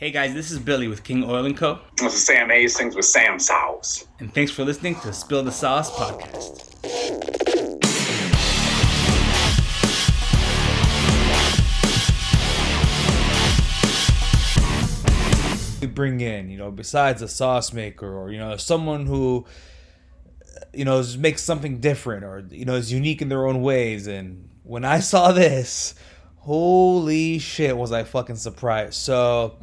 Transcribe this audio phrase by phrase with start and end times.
[0.00, 1.78] Hey guys, this is Billy with King Oil and Co.
[1.98, 4.06] This is Sam Hastings with Sam Sauce.
[4.18, 6.80] And thanks for listening to Spill the Sauce podcast.
[15.82, 19.44] We bring in, you know, besides a sauce maker or, you know, someone who,
[20.72, 24.06] you know, makes something different or, you know, is unique in their own ways.
[24.06, 25.94] And when I saw this,
[26.36, 28.94] holy shit, was I fucking surprised.
[28.94, 29.58] So,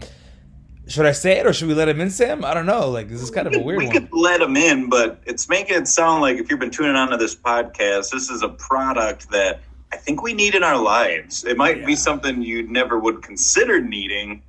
[0.87, 2.45] should I say it or should we let him in, Sam?
[2.45, 2.89] I don't know.
[2.89, 3.93] Like this is kind of a weird we one.
[3.93, 7.17] could let him in, but it's making it sound like if you've been tuning onto
[7.17, 11.43] this podcast, this is a product that I think we need in our lives.
[11.43, 14.41] It might be something you never would consider needing,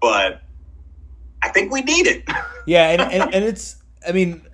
[0.00, 0.42] but
[1.42, 2.24] I think we need it.
[2.68, 3.76] Yeah, and, and, and it's
[4.08, 4.44] I mean,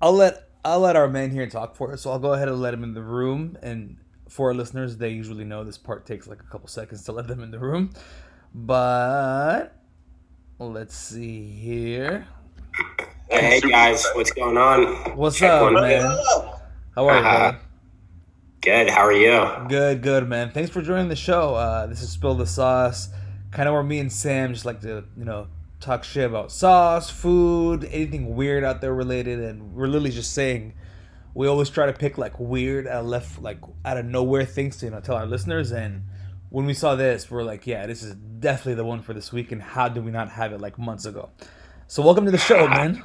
[0.00, 2.60] I'll let I'll let our man here talk for us, so I'll go ahead and
[2.60, 3.56] let him in the room.
[3.62, 3.96] And
[4.28, 7.28] for our listeners, they usually know this part takes like a couple seconds to let
[7.28, 7.90] them in the room.
[8.52, 9.79] But
[10.68, 12.26] let's see here.
[13.30, 15.16] Hey guys, what's going on?
[15.16, 15.74] What's Check up, one.
[15.74, 16.02] man?
[16.94, 17.20] How are you?
[17.20, 17.38] Uh-huh.
[17.38, 17.58] brother?
[18.60, 18.90] Good.
[18.90, 19.68] How are you?
[19.70, 20.50] Good, good, man.
[20.50, 21.54] Thanks for joining the show.
[21.54, 23.08] Uh, this is Spill the Sauce,
[23.52, 25.46] kind of where me and Sam just like to, you know,
[25.80, 30.74] talk shit about sauce, food, anything weird out there related, and we're literally just saying
[31.32, 34.76] we always try to pick like weird out of left, like out of nowhere things
[34.78, 35.72] to you know tell our listeners.
[35.72, 36.02] And
[36.50, 39.52] when we saw this, we're like, yeah, this is definitely the one for this week.
[39.52, 41.30] And how did we not have it like months ago?
[41.86, 43.02] So welcome to the show, man.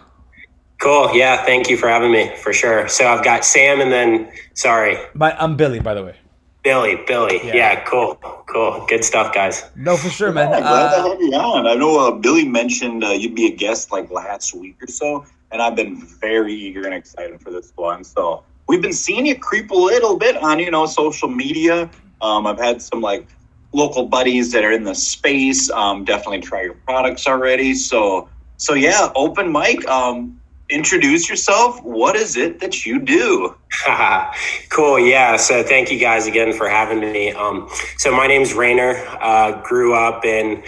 [0.81, 1.15] Cool.
[1.15, 1.45] Yeah.
[1.45, 2.35] Thank you for having me.
[2.43, 2.87] For sure.
[2.87, 6.15] So I've got Sam and then sorry, My, I'm Billy, by the way.
[6.63, 6.99] Billy.
[7.07, 7.39] Billy.
[7.43, 7.55] Yeah.
[7.55, 7.83] Yeah.
[7.85, 8.15] cool.
[8.47, 8.85] Cool.
[8.89, 9.63] Good stuff, guys.
[9.75, 10.49] No, for sure, man.
[10.49, 11.67] Yeah, glad to Uh, have you on.
[11.67, 15.25] I know uh, Billy mentioned uh, you'd be a guest like last week or so,
[15.51, 18.03] and I've been very eager and excited for this one.
[18.03, 21.89] So we've been seeing you creep a little bit on you know social media.
[22.25, 23.27] Um, I've had some like
[23.71, 25.69] local buddies that are in the space.
[25.69, 27.73] Um, definitely try your products already.
[27.75, 29.87] So so yeah, open mic.
[29.87, 31.83] Um, introduce yourself.
[31.83, 33.55] What is it that you do?
[34.69, 34.97] cool.
[34.99, 35.35] Yeah.
[35.37, 37.31] So thank you guys again for having me.
[37.31, 38.95] Um, so my name's Rainer.
[39.21, 40.63] Uh, grew up in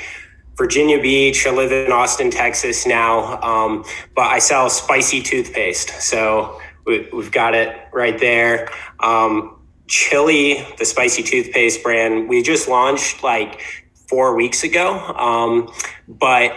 [0.56, 1.48] Virginia Beach.
[1.48, 3.42] I live in Austin, Texas now.
[3.42, 5.90] Um, but I sell spicy toothpaste.
[6.02, 8.70] So we, we've got it right there.
[9.00, 9.57] Um,
[9.88, 13.62] Chili, the spicy toothpaste brand, we just launched like
[14.08, 14.98] four weeks ago.
[15.16, 15.72] Um,
[16.08, 16.54] but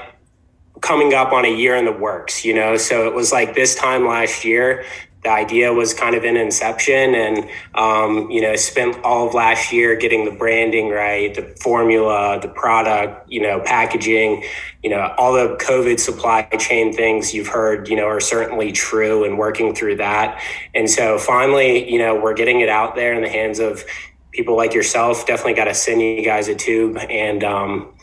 [0.80, 2.76] coming up on a year in the works, you know.
[2.76, 4.84] So it was like this time last year,
[5.22, 9.72] the idea was kind of in inception, and um, you know, spent all of last
[9.72, 14.44] year getting the branding right, the formula, the product, you know, packaging,
[14.82, 19.24] you know, all the COVID supply chain things you've heard, you know, are certainly true,
[19.24, 20.40] and working through that.
[20.74, 23.84] And so finally, you know, we're getting it out there in the hands of
[24.32, 25.26] people like yourself.
[25.26, 27.44] Definitely got to send you guys a tube and.
[27.44, 27.94] Um,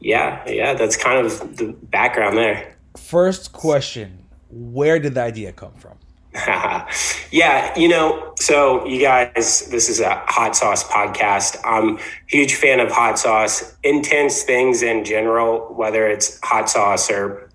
[0.00, 2.76] yeah, yeah, that's kind of the background there.
[2.96, 5.98] first question: Where did the idea come from?
[7.30, 11.56] yeah, you know, so you guys, this is a hot sauce podcast.
[11.64, 17.48] I'm huge fan of hot sauce, intense things in general, whether it's hot sauce or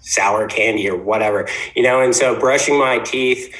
[0.00, 3.54] sour candy or whatever, you know, and so brushing my teeth,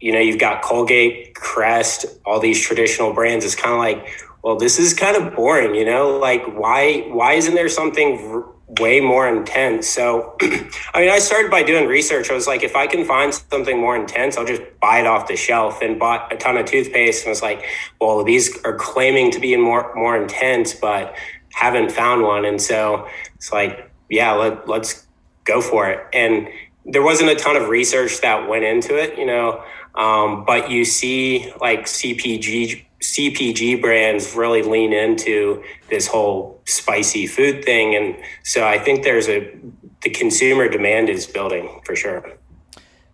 [0.00, 3.44] you know, you've got Colgate, Crest, all these traditional brands.
[3.44, 7.32] It's kind of like, well, this is kind of boring, you know, like why, why
[7.32, 8.44] isn't there something
[8.80, 9.88] way more intense?
[9.88, 12.30] So, I mean, I started by doing research.
[12.30, 15.28] I was like, if I can find something more intense, I'll just buy it off
[15.28, 17.24] the shelf and bought a ton of toothpaste.
[17.24, 17.64] And was like,
[18.00, 21.14] well, these are claiming to be more, more intense, but
[21.52, 22.44] haven't found one.
[22.44, 25.06] And so it's like, yeah, let, let's
[25.44, 26.06] go for it.
[26.12, 26.48] And
[26.84, 29.62] there wasn't a ton of research that went into it, you know,
[29.94, 37.64] um, but you see like CPG CPG brands really lean into this whole spicy food
[37.64, 39.54] thing, and so I think there's a
[40.02, 42.32] the consumer demand is building for sure.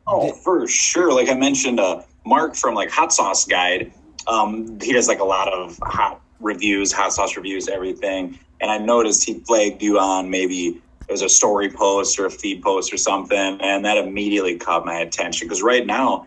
[0.07, 1.13] Oh, for sure.
[1.13, 3.93] Like I mentioned, uh, Mark from like Hot Sauce Guide,
[4.27, 8.39] um, he does like a lot of hot reviews, hot sauce reviews, everything.
[8.61, 12.31] And I noticed he flagged you on maybe it was a story post or a
[12.31, 16.27] feed post or something, and that immediately caught my attention because right now,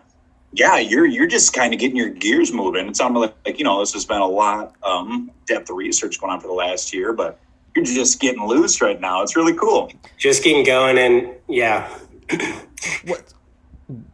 [0.54, 2.88] yeah, you're you're just kind of getting your gears moving.
[2.88, 6.20] It sounded like, like you know this has been a lot um, depth of research
[6.20, 7.38] going on for the last year, but
[7.74, 9.22] you're just getting loose right now.
[9.22, 9.90] It's really cool.
[10.16, 11.88] Just getting going, and yeah,
[13.04, 13.32] What?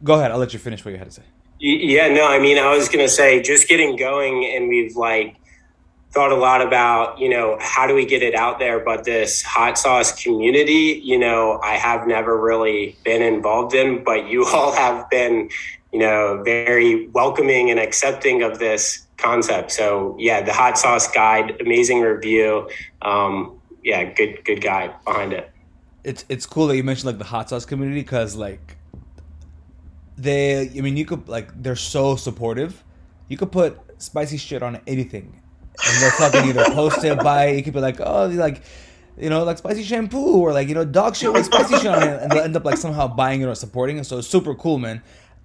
[0.03, 0.31] Go ahead.
[0.31, 1.23] I'll let you finish what you had to say.
[1.59, 5.37] Yeah, no, I mean, I was going to say just getting going, and we've like
[6.11, 8.79] thought a lot about, you know, how do we get it out there?
[8.79, 14.27] But this hot sauce community, you know, I have never really been involved in, but
[14.27, 15.49] you all have been,
[15.91, 19.71] you know, very welcoming and accepting of this concept.
[19.71, 22.69] So, yeah, the hot sauce guide, amazing review.
[23.01, 25.51] Um, yeah, good good guy behind it.
[26.03, 28.77] It's it's cool that you mentioned like the hot sauce community because like
[30.17, 32.83] they, I mean, you could like they're so supportive.
[33.27, 35.41] You could put spicy shit on anything,
[35.85, 37.55] and they'll fucking either post it, it.
[37.55, 38.61] You could be like, oh, like
[39.17, 42.01] you know, like spicy shampoo or like, you know, dog shit with spicy shit on
[42.01, 42.21] it.
[42.21, 44.05] And they'll end up like somehow buying it or supporting it.
[44.05, 45.01] So it's super cool, man.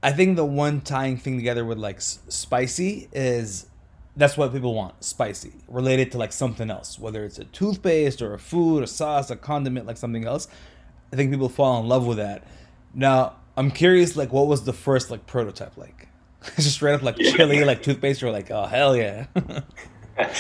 [0.07, 3.67] I think the one tying thing together with like s- spicy is
[4.17, 8.33] that's what people want spicy related to like something else whether it's a toothpaste or
[8.33, 10.47] a food a sauce a condiment like something else.
[11.13, 12.45] I think people fall in love with that.
[12.95, 16.07] Now i'm curious like what was the first like prototype like?
[16.55, 19.27] Just straight up like chili like toothpaste you're like oh hell yeah.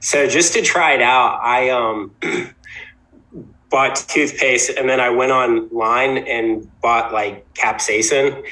[0.00, 2.14] So just to try it out i um
[3.68, 8.44] bought toothpaste and then I went online and bought like capsaicin.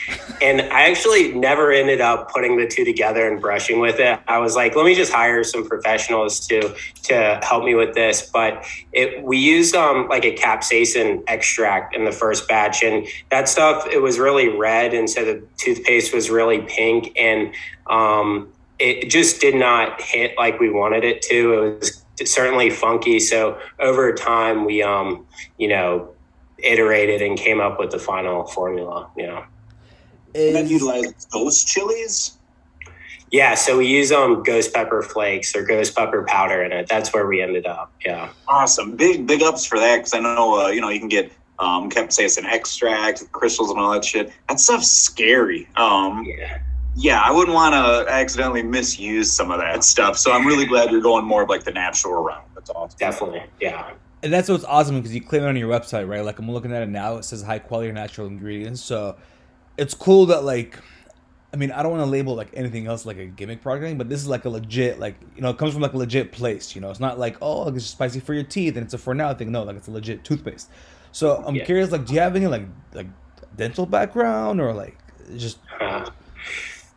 [0.42, 4.18] and I actually never ended up putting the two together and brushing with it.
[4.26, 6.74] I was like, let me just hire some professionals to
[7.04, 8.28] to help me with this.
[8.28, 13.48] But it we used um like a capsaicin extract in the first batch and that
[13.48, 17.54] stuff it was really red and so the toothpaste was really pink and
[17.86, 21.52] um it just did not hit like we wanted it to.
[21.52, 23.20] It was certainly funky.
[23.20, 25.26] So over time, we, um,
[25.58, 26.10] you know,
[26.58, 29.10] iterated and came up with the final formula.
[29.16, 29.44] You know,
[30.34, 32.36] and then utilize ghost chilies.
[33.30, 36.88] Yeah, so we use um ghost pepper flakes or ghost pepper powder in it.
[36.88, 37.92] That's where we ended up.
[38.04, 38.30] Yeah.
[38.46, 38.96] Awesome.
[38.96, 41.90] Big big ups for that because I know uh, you know you can get um
[41.90, 44.32] capsaicin extract, crystals, and all that shit.
[44.48, 45.68] That stuff's scary.
[45.76, 46.58] Um, yeah
[46.96, 50.16] yeah, I wouldn't want to accidentally misuse some of that stuff.
[50.16, 52.46] So I'm really glad you're going more of like the natural route.
[52.54, 52.98] That's awesome.
[52.98, 53.92] Definitely, yeah.
[54.22, 56.24] And that's what's awesome because you claim it on your website, right?
[56.24, 58.80] Like I'm looking at it now, it says high quality natural ingredients.
[58.80, 59.16] So
[59.76, 60.78] it's cool that like,
[61.52, 64.08] I mean, I don't want to label like anything else like a gimmick product, but
[64.08, 66.74] this is like a legit, like you know, it comes from like a legit place.
[66.74, 69.14] You know, it's not like oh, it's spicy for your teeth and it's a for
[69.14, 69.50] now thing.
[69.50, 70.70] No, like it's a legit toothpaste.
[71.10, 71.64] So I'm yeah.
[71.64, 73.08] curious, like, do you have any like like
[73.56, 74.96] dental background or like
[75.36, 75.58] just?
[75.80, 76.08] Uh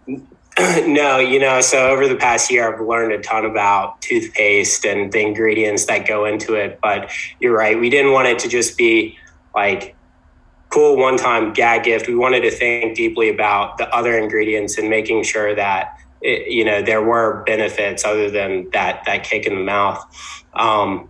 [0.88, 5.12] no, you know, so over the past year, I've learned a ton about toothpaste and
[5.12, 6.80] the ingredients that go into it.
[6.81, 9.18] But you're right, we didn't want it to just be
[9.54, 9.95] like
[10.69, 12.07] cool one time gag gift.
[12.07, 16.65] We wanted to think deeply about the other ingredients and making sure that it, you
[16.65, 20.04] know there were benefits other than that that kick in the mouth.
[20.54, 21.09] Um,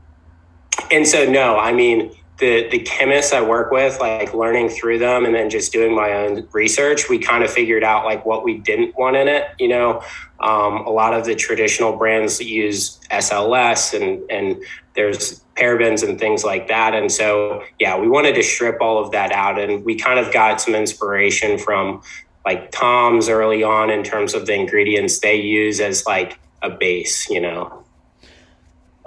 [0.91, 5.25] and so, no, I mean, the the chemists I work with, like learning through them
[5.25, 8.57] and then just doing my own research, we kind of figured out like what we
[8.57, 9.47] didn't want in it.
[9.59, 10.03] You know,
[10.39, 14.63] um, a lot of the traditional brands use SLS and and
[14.93, 16.93] there's parabens and things like that.
[16.93, 20.31] And so yeah, we wanted to strip all of that out, and we kind of
[20.31, 22.03] got some inspiration from
[22.45, 27.29] like Tom's early on in terms of the ingredients they use as like a base.
[27.31, 27.83] You know.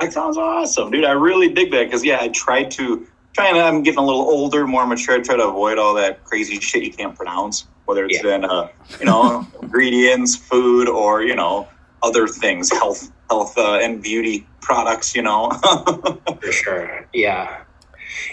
[0.00, 1.04] That sounds awesome, dude.
[1.04, 4.22] I really dig that because yeah, I tried to trying to, I'm getting a little
[4.22, 8.22] older, more mature, try to avoid all that crazy shit you can't pronounce, whether it's
[8.22, 8.36] yeah.
[8.36, 8.68] in, uh,
[8.98, 11.68] you know, ingredients, food, or, you know,
[12.02, 15.50] other things, health, health uh, and beauty products, you know.
[16.40, 17.06] For sure.
[17.12, 17.62] Yeah.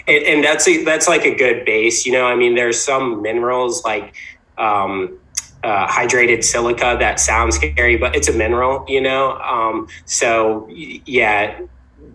[0.06, 2.26] And, and that's a, that's like a good base, you know.
[2.26, 4.14] I mean, there's some minerals like
[4.56, 5.18] um,
[5.62, 9.32] uh, hydrated silica that sounds scary, but it's a mineral, you know.
[9.38, 11.60] Um, so yeah,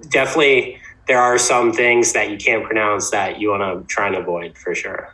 [0.10, 4.16] definitely there are some things that you can't pronounce that you want to try and
[4.16, 5.14] avoid for sure.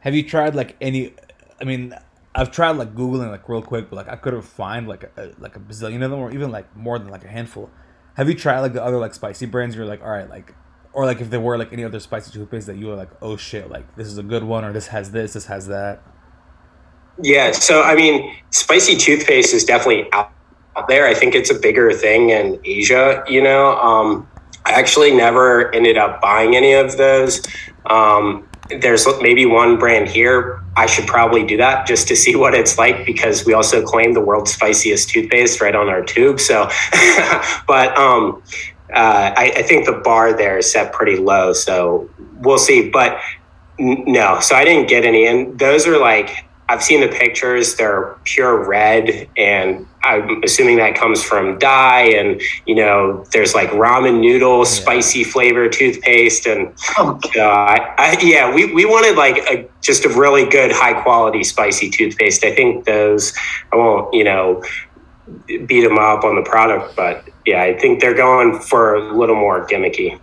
[0.00, 1.14] Have you tried like any?
[1.60, 1.94] I mean,
[2.34, 5.56] I've tried like googling like real quick, but like I couldn't find like a, like
[5.56, 7.70] a bazillion of them, or even like more than like a handful.
[8.14, 9.76] Have you tried like the other like spicy brands?
[9.76, 10.54] You're like, all right, like,
[10.92, 13.36] or like if there were like any other spicy toothpaste that you were like, oh
[13.36, 16.02] shit, like this is a good one, or this has this, this has that.
[17.20, 20.30] Yeah, so I mean, spicy toothpaste is definitely out
[20.88, 21.06] there.
[21.06, 23.24] I think it's a bigger thing in Asia.
[23.28, 24.28] You know, um,
[24.68, 27.40] I actually never ended up buying any of those.
[27.86, 30.62] Um, there's maybe one brand here.
[30.76, 34.12] I should probably do that just to see what it's like because we also claim
[34.12, 36.38] the world's spiciest toothpaste right on our tube.
[36.38, 36.68] So,
[37.66, 38.42] but um,
[38.92, 41.54] uh, I, I, think the bar there is set pretty low.
[41.54, 42.10] So
[42.40, 42.90] we'll see.
[42.90, 43.18] But
[43.78, 45.26] n- no, so I didn't get any.
[45.26, 47.76] And those are like I've seen the pictures.
[47.76, 52.04] They're pure red, and I'm assuming that comes from dye.
[52.04, 54.64] And you know, there's like ramen noodle, yeah.
[54.64, 60.08] spicy flavor toothpaste, and uh, I, I, yeah, we, we wanted like a, just a
[60.08, 62.44] really good, high quality spicy toothpaste.
[62.44, 63.32] I think those
[63.72, 64.62] I won't you know
[65.46, 69.36] beat them up on the product, but yeah, I think they're going for a little
[69.36, 70.18] more gimmicky.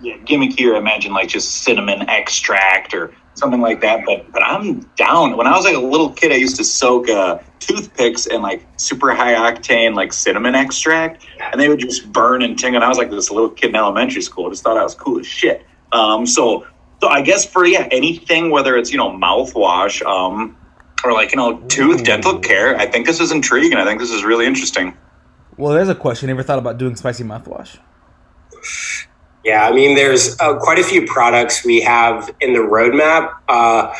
[0.00, 4.04] Yeah, gimmicky, or imagine like just cinnamon extract or something like that.
[4.06, 5.36] But but I'm down.
[5.36, 8.66] When I was like a little kid, I used to soak uh, toothpicks in like
[8.76, 12.76] super high octane like cinnamon extract, and they would just burn and tingle.
[12.76, 14.46] And I was like this little kid in elementary school.
[14.46, 15.64] I just thought I was cool as shit.
[15.92, 16.66] Um, so
[17.00, 20.56] so I guess for yeah anything whether it's you know mouthwash um,
[21.04, 23.78] or like you know tooth dental care, I think this is intriguing.
[23.78, 24.96] I think this is really interesting.
[25.56, 26.28] Well, there's a question.
[26.28, 27.78] You ever thought about doing spicy mouthwash?
[29.44, 33.34] Yeah, I mean, there's uh, quite a few products we have in the roadmap.
[33.48, 33.94] Uh,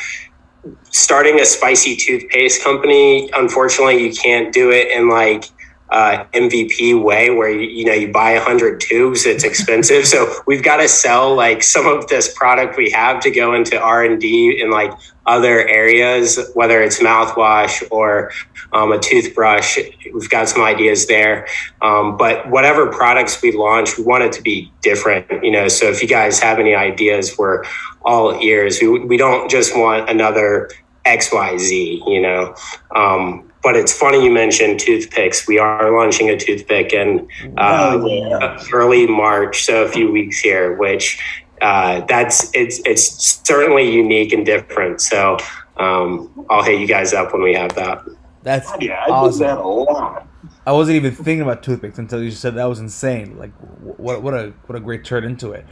[0.91, 5.45] starting a spicy toothpaste company, unfortunately, you can't do it in like
[5.91, 9.27] uh, MVP way where you, you know you buy a hundred tubes.
[9.27, 13.31] It's expensive, so we've got to sell like some of this product we have to
[13.31, 14.93] go into R and D in like
[15.27, 18.31] other areas, whether it's mouthwash or
[18.73, 19.79] um, a toothbrush.
[20.13, 21.47] We've got some ideas there,
[21.83, 25.27] um, but whatever products we launch, we want it to be different.
[25.43, 27.65] You know, so if you guys have any ideas, we're
[28.03, 28.81] all ears.
[28.81, 30.71] We we don't just want another
[31.05, 32.03] X Y Z.
[32.07, 32.55] You know.
[32.95, 35.47] Um, but it's funny you mentioned toothpicks.
[35.47, 38.63] We are launching a toothpick in uh, oh, yeah.
[38.73, 41.21] early March, so a few weeks here, which
[41.61, 45.01] uh, that's it's it's certainly unique and different.
[45.01, 45.37] So
[45.77, 48.03] um, I'll hit you guys up when we have that.
[48.43, 49.41] That's yeah, I awesome.
[49.41, 50.27] that a lot.
[50.67, 53.39] I wasn't even thinking about toothpicks until you said that was insane.
[53.39, 55.67] Like, what what a what a great turn into it.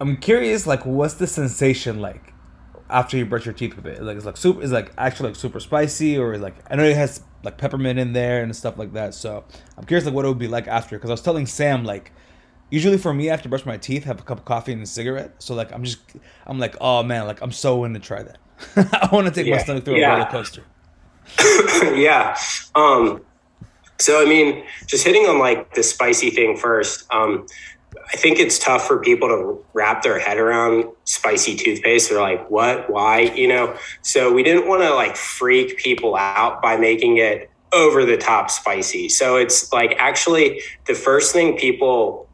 [0.00, 2.33] I'm curious, like, what's the sensation like
[2.90, 4.02] after you brush your teeth with it?
[4.02, 6.96] Like it's like super is like actually like super spicy or like I know it
[6.96, 9.14] has like peppermint in there and stuff like that.
[9.14, 9.44] So
[9.76, 12.12] I'm curious like what it would be like after because I was telling Sam like
[12.70, 15.42] usually for me after brush my teeth have a cup of coffee and a cigarette.
[15.42, 16.00] So like I'm just
[16.46, 18.38] I'm like oh man like I'm so in to try that.
[18.76, 19.56] I want to take yeah.
[19.56, 20.14] my stomach through yeah.
[20.14, 20.64] a roller coaster.
[21.96, 22.36] yeah.
[22.74, 23.22] Um.
[23.98, 27.12] So I mean, just hitting on like the spicy thing first.
[27.12, 27.46] Um,
[28.12, 32.10] I think it's tough for people to wrap their head around spicy toothpaste.
[32.10, 32.90] They're like, what?
[32.90, 33.20] Why?
[33.20, 33.76] You know?
[34.02, 38.50] So we didn't want to like freak people out by making it over the top
[38.50, 39.08] spicy.
[39.08, 42.28] So it's like actually the first thing people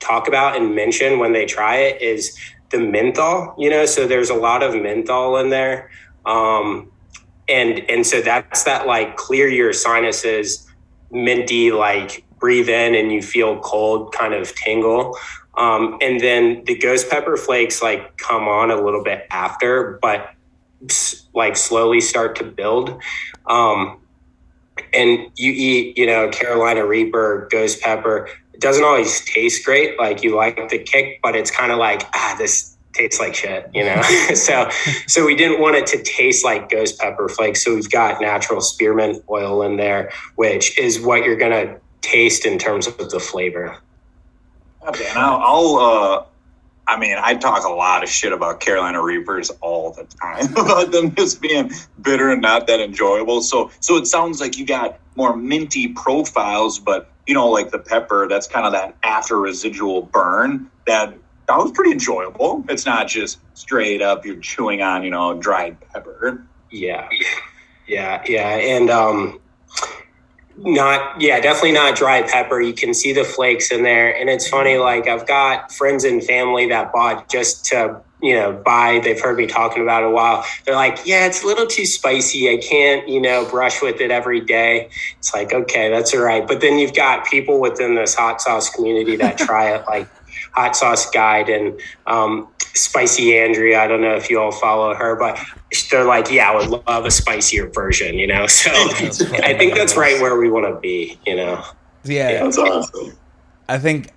[0.00, 2.38] talk about and mention when they try it is
[2.70, 3.86] the menthol, you know?
[3.86, 5.90] So there's a lot of menthol in there.
[6.26, 6.90] Um,
[7.48, 10.70] and, and so that's that like clear your sinuses,
[11.10, 15.16] minty, like breathe in and you feel cold kind of tingle.
[15.56, 20.28] Um, and then the ghost pepper flakes like come on a little bit after, but
[21.32, 23.00] like slowly start to build.
[23.46, 23.98] Um,
[24.92, 28.28] and you eat, you know, Carolina Reaper, ghost pepper.
[28.52, 29.98] It doesn't always taste great.
[29.98, 33.70] Like you like the kick, but it's kind of like, ah, this tastes like shit,
[33.72, 34.02] you know?
[34.34, 34.68] so,
[35.06, 37.64] so we didn't want it to taste like ghost pepper flakes.
[37.64, 42.46] So we've got natural spearmint oil in there, which is what you're going to taste
[42.46, 43.76] in terms of the flavor.
[44.86, 45.76] Okay, now I'll.
[45.76, 46.24] Uh,
[46.86, 50.92] I mean, I talk a lot of shit about Carolina Reapers all the time about
[50.92, 51.70] them just being
[52.02, 53.40] bitter and not that enjoyable.
[53.40, 57.78] So, so it sounds like you got more minty profiles, but you know, like the
[57.78, 61.14] pepper, that's kind of that after residual burn that
[61.48, 62.64] that was pretty enjoyable.
[62.68, 66.44] It's not just straight up you're chewing on, you know, dried pepper.
[66.70, 67.08] Yeah,
[67.86, 69.40] yeah, yeah, and um,
[70.56, 72.60] not yeah definitely not dry pepper.
[72.60, 74.14] You can see the flakes in there.
[74.14, 78.52] And it's funny like i've got friends and family that bought just to you know
[78.52, 79.00] buy.
[79.02, 80.44] They've heard me talking about it a while.
[80.64, 82.50] They're like yeah it's a little too spicy.
[82.50, 84.90] I can't you know brush with it every day.
[85.18, 86.46] It's like okay that's all right.
[86.46, 90.08] But then you've got people within this hot sauce community that try it like
[90.54, 91.48] hot sauce guide.
[91.48, 95.38] And um, spicy andrea i don't know if you all follow her but
[95.90, 98.46] they're like, yeah, I would love a spicier version, you know.
[98.54, 101.62] So I think that's right where we want to be, you know.
[102.04, 103.16] Yeah, yeah, that's awesome.
[103.68, 104.10] I think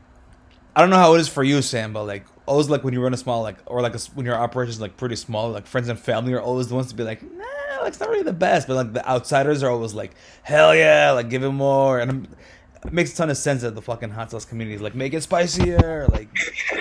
[0.76, 3.02] I don't know how it is for you, Sam, but like always like when you
[3.02, 5.90] run a small like or like a, when your operations like pretty small, like friends
[5.90, 8.34] and family are always the ones to be like, nah, like it's not really the
[8.34, 12.12] best, but like the outsiders are always like, hell yeah, like give it more, and
[12.12, 12.28] I'm,
[12.86, 15.14] it makes a ton of sense that the fucking hot sauce community is like make
[15.14, 16.30] it spicier, like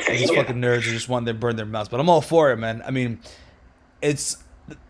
[0.08, 1.88] these fucking nerds who just want to burn their mouths.
[1.88, 2.82] But I'm all for it, man.
[2.86, 3.20] I mean,
[4.02, 4.42] it's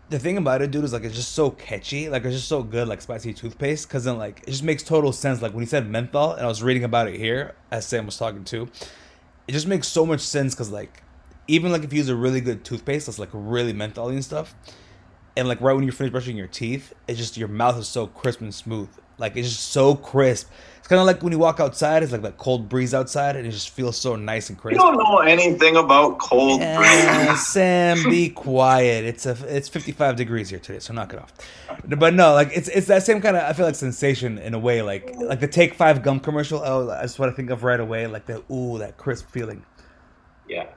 [0.09, 2.09] the thing about it, dude, is like it's just so catchy.
[2.09, 3.89] Like it's just so good, like spicy toothpaste.
[3.89, 5.41] Cause then like it just makes total sense.
[5.41, 8.17] Like when he said menthol, and I was reading about it here as Sam was
[8.17, 8.69] talking to,
[9.47, 10.55] it just makes so much sense.
[10.55, 11.03] Cause like
[11.47, 14.55] even like if you use a really good toothpaste that's like really mentholy and stuff,
[15.35, 18.07] and like right when you're finished brushing your teeth, it's just your mouth is so
[18.07, 18.89] crisp and smooth.
[19.17, 20.49] Like it's just so crisp.
[20.87, 22.01] It's kind of like when you walk outside.
[22.01, 24.79] It's like that cold breeze outside, and it just feels so nice and crisp.
[24.79, 26.77] You don't know anything about cold yeah,
[27.27, 28.09] breeze, Sam.
[28.09, 29.03] Be quiet.
[29.03, 31.33] It's a it's 55 degrees here today, so knock it off.
[31.85, 34.59] But no, like it's it's that same kind of I feel like sensation in a
[34.59, 36.61] way, like like the Take Five gum commercial.
[36.63, 38.07] Oh, that's what I think of right away.
[38.07, 39.65] Like the ooh, that crisp feeling.
[40.47, 40.67] Yeah,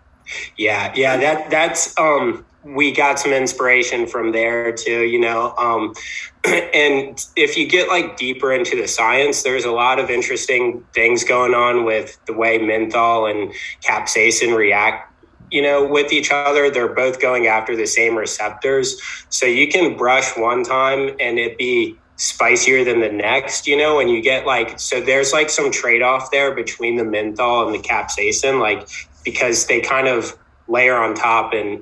[0.56, 1.16] yeah, yeah.
[1.18, 5.54] That that's um we got some inspiration from there too, you know.
[5.56, 5.94] Um,
[6.44, 11.24] and if you get like deeper into the science, there's a lot of interesting things
[11.24, 13.52] going on with the way menthol and
[13.82, 15.06] capsaicin react
[15.50, 16.70] you know, with each other.
[16.70, 19.00] They're both going after the same receptors.
[19.30, 23.98] So you can brush one time and it be spicier than the next, you know,
[23.98, 27.74] and you get like, so there's like some trade off there between the menthol and
[27.74, 28.88] the capsaicin, like,
[29.24, 30.36] because they kind of
[30.68, 31.80] layer on top and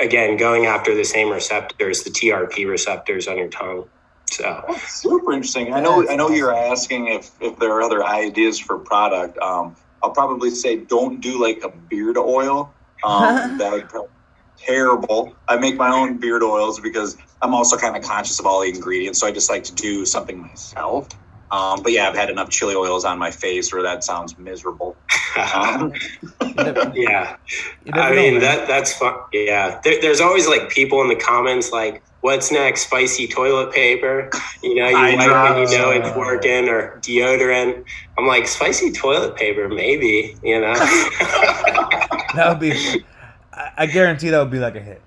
[0.00, 3.88] again, going after the same receptors, the TRP receptors on your tongue.
[4.30, 5.74] So super interesting.
[5.74, 6.08] I know.
[6.08, 9.36] I know you're asking if if there are other ideas for product.
[9.38, 12.72] Um, I'll probably say don't do like a beard oil.
[13.02, 14.10] Um, that would probably
[14.56, 15.34] terrible.
[15.48, 18.68] I make my own beard oils because I'm also kind of conscious of all the
[18.68, 21.08] ingredients, so I just like to do something myself.
[21.50, 24.96] Um, but yeah, I've had enough chili oils on my face where that sounds miserable.
[25.36, 25.92] Um,
[26.94, 27.36] yeah,
[27.92, 29.14] I mean that that's fun.
[29.32, 32.82] Yeah, there, there's always like people in the comments like, "What's next?
[32.82, 34.30] Spicy toilet paper?"
[34.62, 37.84] You know, you like when you know it's working or deodorant.
[38.16, 40.36] I'm like, spicy toilet paper, maybe.
[40.44, 40.74] You know,
[42.34, 43.04] that would be.
[43.76, 45.02] I guarantee that would be like a hit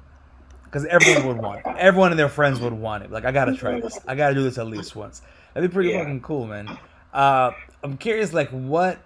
[0.66, 1.66] because everyone would want it.
[1.78, 3.12] Everyone and their friends would want it.
[3.12, 3.98] Like, I gotta try this.
[4.08, 5.22] I gotta do this at least once.
[5.54, 6.00] That'd be pretty yeah.
[6.00, 6.78] fucking cool, man.
[7.14, 7.52] Uh,
[7.84, 9.00] I'm curious, like, what?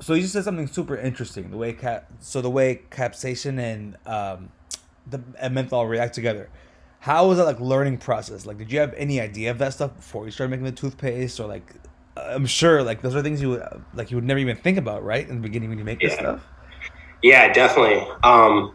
[0.00, 1.50] So you just said something super interesting.
[1.50, 4.50] The way cap, so the way capsaicin and um,
[5.06, 6.48] the and menthol react together.
[7.00, 8.46] How was that like learning process?
[8.46, 11.38] Like, did you have any idea of that stuff before you started making the toothpaste,
[11.40, 11.74] or like?
[12.16, 13.62] I'm sure, like, those are things you would
[13.94, 16.14] like you would never even think about, right, in the beginning when you make this
[16.14, 16.42] stuff.
[17.22, 18.06] Yeah, definitely.
[18.24, 18.74] Um,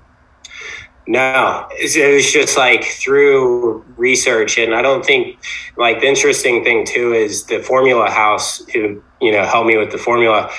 [1.08, 5.38] no, it was just like through research, and I don't think
[5.78, 9.92] like the interesting thing too is the Formula House who you know helped me with
[9.92, 10.52] the formula.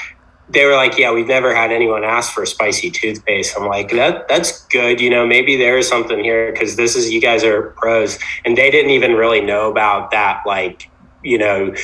[0.49, 3.91] They were like, "Yeah, we've never had anyone ask for a spicy toothpaste." I'm like,
[3.91, 5.27] "That that's good, you know.
[5.27, 8.93] Maybe there is something here because this is you guys are pros, and they didn't
[8.93, 10.89] even really know about that, like
[11.25, 11.75] you know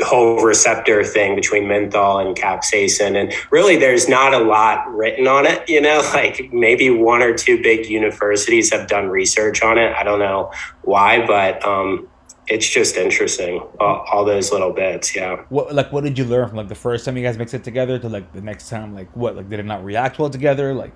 [0.00, 5.46] whole receptor thing between menthol and capsaicin and really there's not a lot written on
[5.46, 6.00] it you know?
[6.12, 9.92] Like maybe one or two big universities have done research on it.
[9.94, 12.08] I don't know why but um
[12.48, 15.36] it's just interesting all, all, those little bits yeah.
[15.48, 17.64] What like what did you learn from like the first time you guys mixed it
[17.64, 20.74] together to like the next time like what like did it not react well together
[20.74, 20.94] like?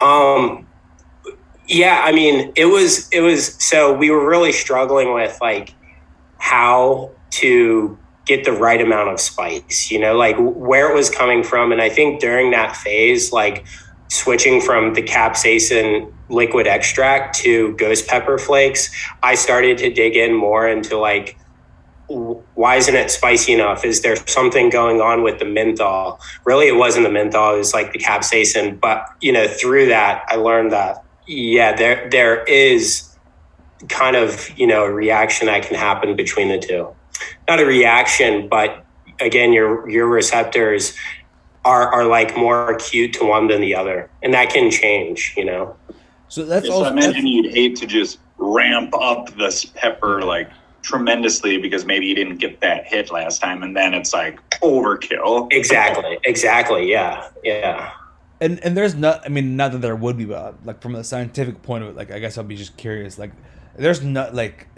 [0.00, 0.68] Um
[1.68, 5.74] yeah i mean it was it was so we were really struggling with like
[6.38, 11.42] how to get the right amount of spice, you know, like where it was coming
[11.42, 11.72] from.
[11.72, 13.66] And I think during that phase, like
[14.08, 18.90] switching from the capsaicin liquid extract to ghost pepper flakes,
[19.22, 21.38] I started to dig in more into like,
[22.06, 23.84] why isn't it spicy enough?
[23.84, 26.20] Is there something going on with the menthol?
[26.44, 28.80] Really, it wasn't the menthol; it was like the capsaicin.
[28.80, 33.14] But you know, through that, I learned that yeah, there there is
[33.90, 36.94] kind of you know a reaction that can happen between the two
[37.48, 38.84] not a reaction, but
[39.20, 40.94] again, your your receptors
[41.64, 45.34] are are like more acute to one than the other, and that can change.
[45.36, 45.76] You know.
[46.28, 46.84] So that's yeah, also.
[46.84, 50.50] So I imagine you'd hate to just ramp up this pepper like
[50.82, 55.48] tremendously because maybe you didn't get that hit last time, and then it's like overkill.
[55.52, 56.18] Exactly.
[56.24, 56.90] Exactly.
[56.90, 57.28] Yeah.
[57.42, 57.92] Yeah.
[58.40, 59.24] And and there's not.
[59.24, 61.96] I mean, not that there would be, but like from a scientific point of it,
[61.96, 63.18] like I guess I'll be just curious.
[63.18, 63.32] Like,
[63.76, 64.68] there's not like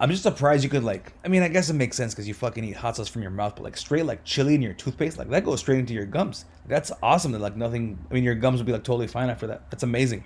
[0.00, 1.12] I'm just surprised you could like.
[1.24, 3.32] I mean, I guess it makes sense because you fucking eat hot sauce from your
[3.32, 6.06] mouth, but like straight like chili in your toothpaste, like that goes straight into your
[6.06, 6.44] gums.
[6.66, 7.32] That's awesome.
[7.32, 7.98] That like nothing.
[8.10, 9.70] I mean, your gums would be like totally fine after that.
[9.70, 10.24] That's amazing.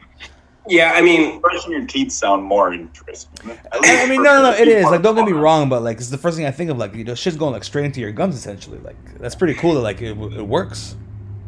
[0.69, 3.59] Yeah, I mean, brushing your teeth sound more interesting.
[3.73, 4.85] I, mean, no, no, no, it is.
[4.85, 6.79] Like, don't get me wrong, but like, it's the first thing I think of.
[6.79, 8.79] Like, you know, shit's going like straight into your gums, essentially.
[8.79, 9.75] Like, that's pretty cool.
[9.75, 10.95] That like it, it works.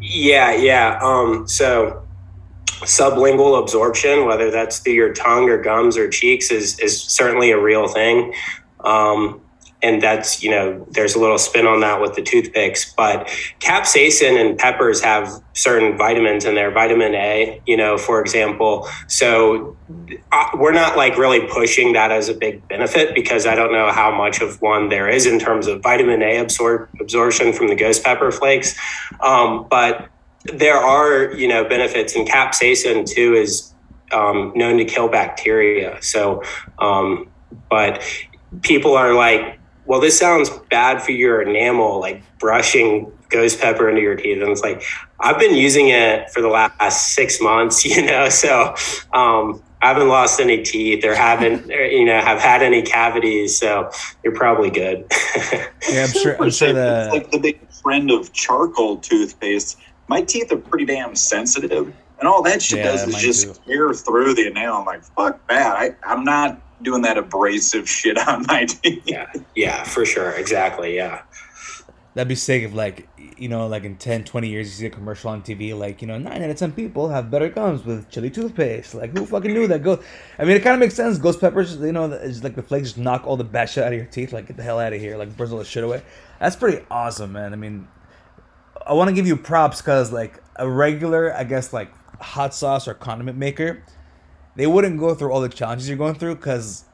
[0.00, 0.98] Yeah, yeah.
[1.00, 2.03] Um, so
[2.82, 7.60] sublingual absorption, whether that's through your tongue or gums or cheeks, is is certainly a
[7.60, 8.34] real thing.
[8.80, 9.40] Um,
[9.84, 13.26] and that's you know there's a little spin on that with the toothpicks but
[13.60, 19.76] capsaicin and peppers have certain vitamins in there vitamin a you know for example so
[20.32, 23.92] uh, we're not like really pushing that as a big benefit because i don't know
[23.92, 27.76] how much of one there is in terms of vitamin a absor- absorption from the
[27.76, 28.74] ghost pepper flakes
[29.20, 30.08] um, but
[30.52, 33.72] there are you know benefits and capsaicin too is
[34.12, 36.42] um, known to kill bacteria so
[36.78, 37.28] um,
[37.70, 38.02] but
[38.62, 44.02] people are like well this sounds bad for your enamel like brushing ghost pepper into
[44.02, 44.82] your teeth and it's like
[45.20, 48.74] i've been using it for the last six months you know so
[49.12, 53.58] um, I haven't lost any teeth or haven't, you know, have had any cavities.
[53.58, 53.90] So
[54.22, 55.04] you're probably good.
[55.90, 56.42] yeah, I'm sure.
[56.42, 59.76] I'm sure that it's like the big friend of charcoal toothpaste
[60.08, 61.94] my teeth are pretty damn sensitive.
[62.18, 63.60] And all that shit yeah, does is just too.
[63.66, 64.74] tear through the nail.
[64.74, 65.76] I'm like, fuck that.
[65.76, 69.02] I, I'm not doing that abrasive shit on my teeth.
[69.06, 70.30] Yeah, yeah, for sure.
[70.32, 70.96] Exactly.
[70.96, 71.22] Yeah.
[72.14, 74.90] That'd be sick if, like, you know, like in 10, 20 years, you see a
[74.90, 78.08] commercial on TV, like, you know, 9 out of 10 people have better gums with
[78.08, 78.94] chili toothpaste.
[78.94, 79.82] Like, who fucking knew that?
[79.82, 80.00] Go.
[80.38, 81.18] I mean, it kind of makes sense.
[81.18, 83.92] Ghost peppers, you know, it's like the flakes just knock all the bad shit out
[83.92, 84.32] of your teeth.
[84.32, 85.16] Like, get the hell out of here.
[85.16, 86.02] Like, bristle the shit away.
[86.38, 87.52] That's pretty awesome, man.
[87.52, 87.88] I mean,
[88.86, 92.86] I want to give you props because, like, a regular, I guess, like, hot sauce
[92.86, 93.82] or condiment maker,
[94.56, 96.84] they wouldn't go through all the challenges you're going through because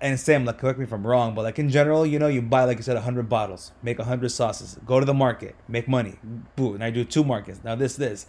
[0.00, 2.40] and Sam, like, correct me if I'm wrong, but like in general, you know, you
[2.40, 6.18] buy like you said, hundred bottles, make hundred sauces, go to the market, make money,
[6.56, 7.60] boo, and I do two markets.
[7.62, 8.26] Now this, this,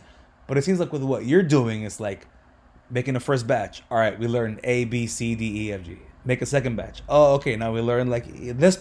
[0.47, 2.27] but it seems like with what you're doing, it's like
[2.89, 3.83] making a first batch.
[3.89, 5.97] All right, we learned A, B, C, D, E, F, G.
[6.23, 7.01] Make a second batch.
[7.09, 7.55] Oh, okay.
[7.55, 8.25] Now we learn like
[8.57, 8.75] this.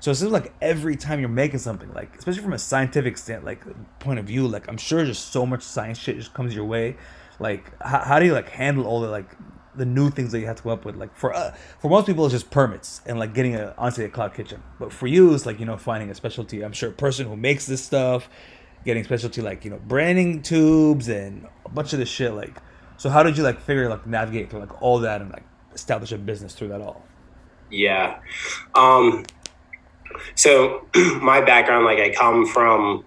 [0.00, 3.44] So it seems like every time you're making something, like especially from a scientific stand,
[3.44, 3.64] like
[4.00, 6.96] point of view, like I'm sure just so much science shit just comes your way.
[7.38, 9.30] Like how, how do you like handle all the like
[9.74, 10.96] the new things that you have to come up with.
[10.96, 14.08] Like for uh, for most people, it's just permits and like getting a onto a
[14.08, 14.62] cloud kitchen.
[14.78, 16.62] But for you, it's like you know finding a specialty.
[16.62, 18.28] I'm sure person who makes this stuff,
[18.84, 22.34] getting specialty like you know branding tubes and a bunch of this shit.
[22.34, 22.56] Like,
[22.96, 26.12] so how did you like figure like navigate through like all that and like establish
[26.12, 27.02] a business through that all?
[27.70, 28.20] Yeah.
[28.74, 29.24] Um.
[30.34, 30.86] So
[31.20, 33.04] my background, like I come from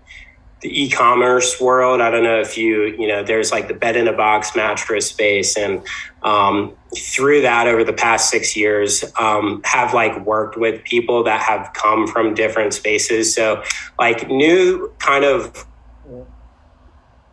[0.65, 2.01] the e-commerce world.
[2.01, 5.07] I don't know if you, you know, there's like the bed in a box mattress
[5.07, 5.83] space, and
[6.23, 11.41] um, through that over the past six years, um, have like worked with people that
[11.41, 13.33] have come from different spaces.
[13.35, 13.63] So,
[13.99, 15.67] like, new kind of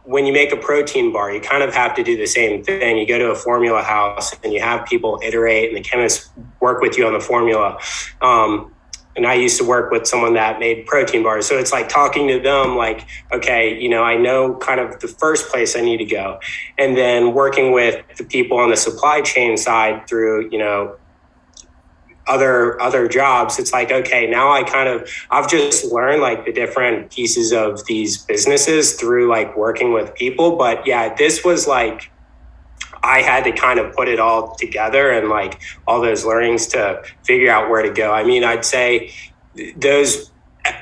[0.04, 2.98] when you make a protein bar, you kind of have to do the same thing.
[2.98, 6.28] You go to a formula house and you have people iterate, and the chemists
[6.60, 7.78] work with you on the formula.
[8.20, 8.72] Um,
[9.14, 11.46] and I used to work with someone that made protein bars.
[11.46, 15.08] So it's like talking to them, like, okay, you know, I know kind of the
[15.08, 16.40] first place I need to go.
[16.78, 20.96] And then working with the people on the supply chain side through, you know,
[22.32, 26.52] other other jobs it's like okay now i kind of i've just learned like the
[26.52, 32.10] different pieces of these businesses through like working with people but yeah this was like
[33.04, 37.02] I had to kind of put it all together and like all those learnings to
[37.24, 38.12] figure out where to go.
[38.12, 39.12] I mean, I'd say
[39.74, 40.30] those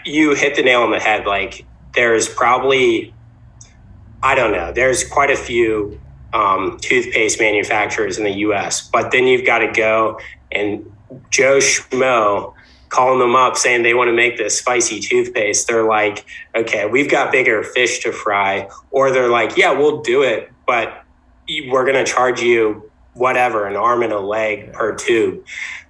[0.05, 1.27] you hit the nail on the head.
[1.27, 3.15] Like there's probably
[4.23, 4.73] I don't know.
[4.73, 5.99] There's quite a few
[6.35, 10.21] um, toothpaste manufacturers in the U.S., but then you've got to go
[10.53, 10.93] and
[11.31, 12.55] Joe Schmo
[12.89, 15.69] calling them up saying they want to make this spicy toothpaste.
[15.69, 20.23] They're like, okay, we've got bigger fish to fry, or they're like, yeah, we'll do
[20.23, 21.05] it, but
[21.69, 25.45] we're going to charge you whatever an arm and a leg per tube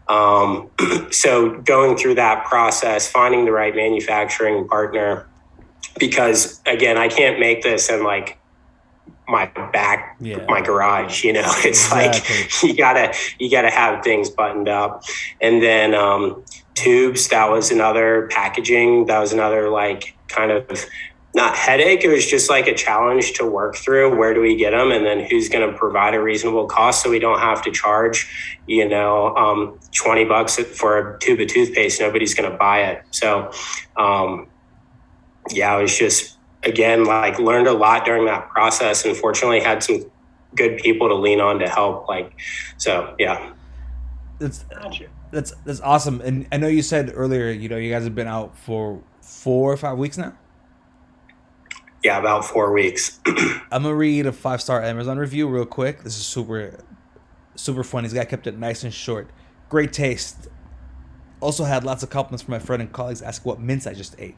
[0.08, 0.68] um,
[1.10, 5.26] so going through that process finding the right manufacturing partner
[5.98, 8.38] because again i can't make this in like
[9.30, 10.44] my back yeah.
[10.48, 12.36] my garage you know it's exactly.
[12.36, 15.04] like you gotta you gotta have things buttoned up
[15.40, 20.86] and then um, tubes that was another packaging that was another like kind of
[21.34, 22.02] not headache.
[22.02, 24.16] It was just like a challenge to work through.
[24.16, 27.10] Where do we get them, and then who's going to provide a reasonable cost so
[27.10, 32.00] we don't have to charge, you know, um, twenty bucks for a tube of toothpaste.
[32.00, 33.04] Nobody's going to buy it.
[33.12, 33.52] So,
[33.96, 34.48] um,
[35.50, 39.04] yeah, it was just again like learned a lot during that process.
[39.04, 40.10] and fortunately, had some
[40.54, 42.08] good people to lean on to help.
[42.08, 42.32] Like,
[42.76, 43.52] so yeah.
[44.38, 44.64] That's
[45.30, 46.20] that's that's awesome.
[46.22, 49.72] And I know you said earlier, you know, you guys have been out for four
[49.72, 50.34] or five weeks now.
[52.02, 53.20] Yeah, about four weeks.
[53.26, 56.02] I'm gonna read a five star Amazon review real quick.
[56.02, 56.82] This is super,
[57.54, 58.08] super funny.
[58.08, 59.28] This guy kept it nice and short.
[59.68, 60.48] Great taste.
[61.40, 64.14] Also had lots of compliments from my friend and colleagues asking what mints I just
[64.18, 64.36] ate.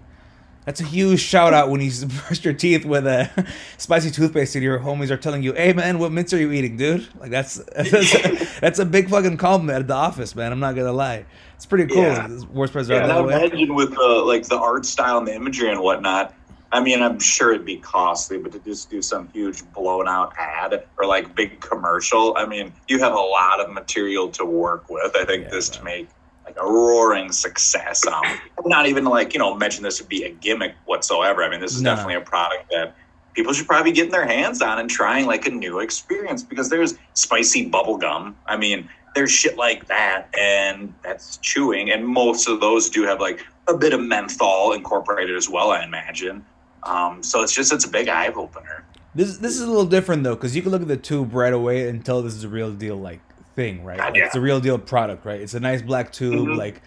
[0.64, 3.48] That's a huge shout out when you brush your teeth with a
[3.78, 6.76] spicy toothpaste and your homies are telling you, "Hey man, what mints are you eating,
[6.76, 10.52] dude?" Like that's that's a, that's a big fucking compliment at the office, man.
[10.52, 11.24] I'm not gonna lie.
[11.56, 12.02] It's pretty cool.
[12.02, 12.28] Yeah.
[12.52, 16.34] Worst yeah, that imagine with the like the art style and the imagery and whatnot
[16.72, 20.32] I mean, I'm sure it'd be costly, but to just do some huge blown out
[20.38, 24.88] ad or like big commercial, I mean, you have a lot of material to work
[24.88, 25.14] with.
[25.14, 25.78] I think yeah, this right.
[25.78, 26.08] to make
[26.54, 28.06] like a roaring success.
[28.06, 28.22] Um,
[28.64, 31.42] not even like, you know, mention this would be a gimmick whatsoever.
[31.42, 31.90] I mean, this is no.
[31.90, 32.94] definitely a product that
[33.34, 36.94] people should probably getting their hands on and trying like a new experience because there's
[37.14, 38.36] spicy bubble gum.
[38.46, 43.20] I mean, there's shit like that and that's chewing and most of those do have
[43.20, 46.42] like a bit of menthol incorporated as well i imagine
[46.84, 48.84] um, so it's just it's a big eye opener.
[49.14, 51.52] This this is a little different though, because you can look at the tube right
[51.52, 53.20] away and tell this is a real deal like
[53.54, 53.98] thing, right?
[53.98, 54.26] Like, yeah.
[54.26, 55.40] It's a real deal product, right?
[55.40, 56.48] It's a nice black tube.
[56.48, 56.58] Mm-hmm.
[56.58, 56.82] Like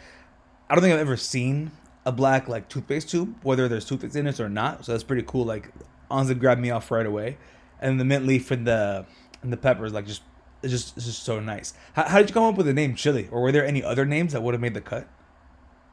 [0.69, 1.71] I don't think I've ever seen
[2.05, 4.85] a black like toothpaste tube, whether there's toothpaste in it or not.
[4.85, 5.45] So that's pretty cool.
[5.45, 5.71] Like
[6.09, 7.37] honestly grabbed me off right away.
[7.79, 9.05] and the mint leaf and the
[9.41, 10.21] and the peppers like just
[10.63, 11.73] it's just it's just so nice.
[11.93, 14.05] How, how did you come up with the name chili, or were there any other
[14.05, 15.07] names that would have made the cut?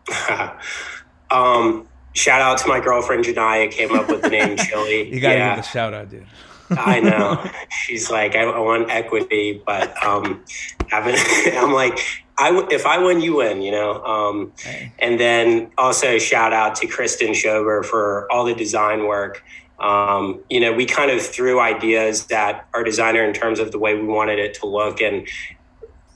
[1.30, 5.12] um, shout out to my girlfriend Janaya came up with the name chili.
[5.12, 5.56] you gotta yeah.
[5.56, 6.26] give a shout out, dude.
[6.78, 7.44] I know.
[7.70, 10.44] She's like, I, I want equity, but um,
[10.88, 11.16] having,
[11.56, 11.98] I'm like,
[12.38, 14.02] I if I win, you win, you know.
[14.04, 14.52] Um,
[14.98, 19.44] and then also shout out to Kristen Schober for all the design work.
[19.78, 23.78] Um, you know, we kind of threw ideas at our designer in terms of the
[23.78, 25.28] way we wanted it to look, and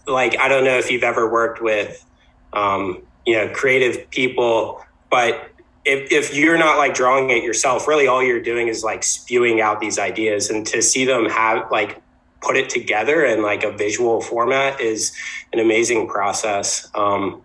[0.07, 2.05] like I don't know if you've ever worked with,
[2.53, 5.51] um, you know, creative people, but
[5.87, 9.61] if, if you're not like drawing it yourself, really all you're doing is like spewing
[9.61, 12.03] out these ideas and to see them have like
[12.43, 15.13] put it together in like a visual format is
[15.53, 16.91] an amazing process.
[16.95, 17.43] Um,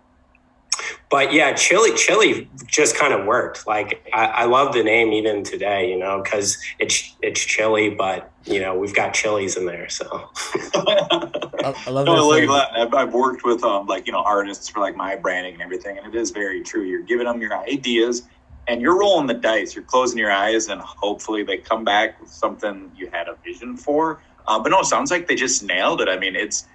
[1.10, 3.66] but yeah, chili, chili just kind of worked.
[3.66, 8.32] Like I, I love the name even today, you know, because it's it's chili, but
[8.44, 9.88] you know we've got chilies in there.
[9.90, 10.06] So
[10.74, 12.48] I, I, love no, that.
[12.48, 15.62] Like, I've, I've worked with um like you know artists for like my branding and
[15.62, 16.82] everything, and it is very true.
[16.84, 18.22] You're giving them your ideas,
[18.68, 19.74] and you're rolling the dice.
[19.74, 23.76] You're closing your eyes, and hopefully they come back with something you had a vision
[23.76, 24.20] for.
[24.46, 26.08] Uh, but no, it sounds like they just nailed it.
[26.08, 26.66] I mean, it's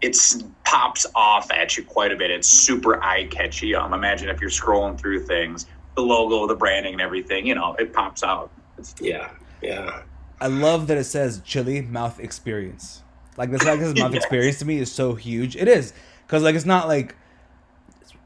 [0.00, 2.30] it's pops off at you quite a bit.
[2.30, 3.74] It's super eye catchy.
[3.74, 7.46] Um, imagine if you're scrolling through things, the logo, the branding, and everything.
[7.46, 8.50] You know, it pops out.
[8.78, 9.30] It's, yeah,
[9.62, 10.02] yeah.
[10.40, 13.02] I love that it says chili mouth experience.
[13.36, 14.22] Like the fact that this mouth yes.
[14.24, 15.56] experience to me is so huge.
[15.56, 15.92] It is
[16.26, 17.16] because like it's not like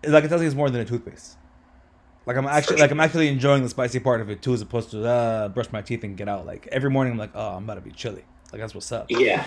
[0.02, 1.36] it's, like it tells you it's more than a toothpaste.
[2.26, 4.90] Like I'm actually like I'm actually enjoying the spicy part of it too, as opposed
[4.90, 6.46] to uh, brush my teeth and get out.
[6.46, 8.24] Like every morning I'm like, oh, I'm about to be chili.
[8.52, 9.06] Like that's what's up.
[9.08, 9.46] Yeah,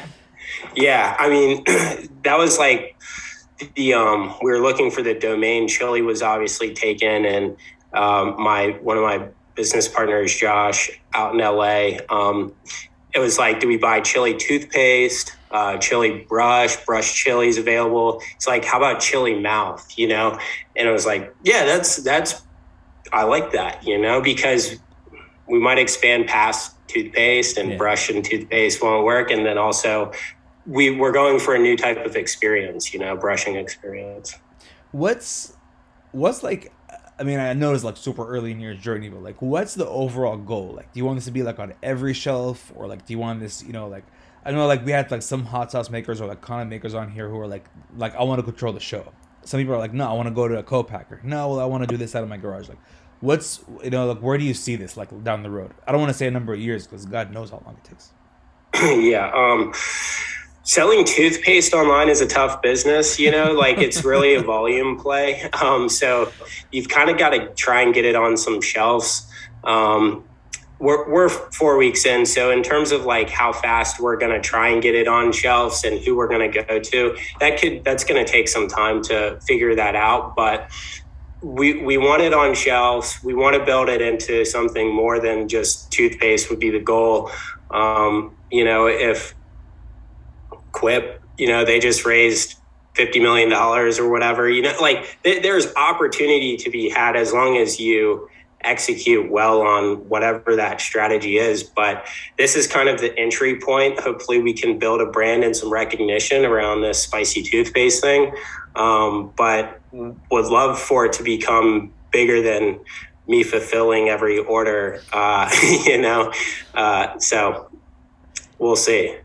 [0.76, 1.64] yeah, I mean,
[2.24, 2.96] that was like
[3.76, 5.68] the um, we were looking for the domain.
[5.68, 7.58] Chili was obviously taken, and
[7.94, 12.00] um, my one of my business partners, Josh, out in LA.
[12.10, 12.54] Um,
[13.14, 18.22] it was like, do we buy chili toothpaste, uh, chili brush, brush chilies available?
[18.36, 19.88] It's like, how about chili mouth?
[19.98, 20.40] You know,
[20.76, 22.42] and it was like, yeah, that's that's
[23.12, 24.78] I like that, you know, because
[25.48, 27.78] we might expand past toothpaste and yeah.
[27.78, 29.32] brush and toothpaste won't work.
[29.32, 30.12] And then also
[30.66, 34.38] we we're going for a new type of experience, you know, brushing experience.
[34.92, 35.54] What's
[36.12, 36.72] what's like
[37.20, 39.88] I mean, I know it's like super early in your journey, but like, what's the
[39.88, 40.74] overall goal?
[40.76, 43.20] Like, do you want this to be like on every shelf, or like, do you
[43.20, 44.04] want this, you know, like,
[44.44, 47.12] I know like we had like some hot sauce makers or like condiment makers on
[47.12, 49.14] here who are like, like I want to control the show.
[49.46, 51.20] Some people are like, no, I want to go to a co-packer.
[51.24, 52.70] No, well, I want to do this out of my garage.
[52.70, 52.80] Like,
[53.24, 55.72] what's you know like where do you see this like down the road?
[55.88, 57.90] I don't want to say a number of years because god knows how long it
[57.90, 58.12] takes.
[59.02, 59.74] Yeah um
[60.64, 63.54] selling toothpaste online is a tough business you know?
[63.64, 65.50] Like it's really a volume play.
[65.62, 66.34] Um so
[66.74, 69.26] you've kind of got to try and get it on some shelves.
[69.64, 70.26] Um
[70.84, 74.42] we're, we're four weeks in so in terms of like how fast we're going to
[74.42, 77.84] try and get it on shelves and who we're going to go to that could
[77.84, 80.70] that's going to take some time to figure that out but
[81.44, 83.20] we we want it on shelves.
[83.24, 87.30] We want to build it into something more than just toothpaste would be the goal.
[87.70, 89.36] Um, you know, if
[90.72, 92.56] Quip, you know, they just raised
[92.96, 94.50] fifty million dollars or whatever.
[94.50, 98.30] You know, like th- there's opportunity to be had as long as you
[98.64, 101.64] execute well on whatever that strategy is.
[101.64, 104.00] But this is kind of the entry point.
[104.00, 108.34] Hopefully, we can build a brand and some recognition around this spicy toothpaste thing.
[108.76, 112.80] Um, but would love for it to become bigger than
[113.28, 115.50] me fulfilling every order, uh,
[115.86, 116.32] you know.
[116.74, 117.70] Uh, so
[118.58, 119.18] we'll see.